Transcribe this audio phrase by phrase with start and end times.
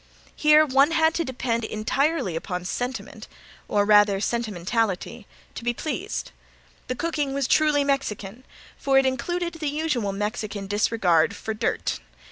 [0.35, 3.27] Here one had to depend entirely upon sentiment,
[3.67, 6.31] or rather sentimentality, to be pleased.
[6.87, 8.43] The cooking was truly Mexican
[8.79, 11.99] for it included the usual Mexican disregard for dirt.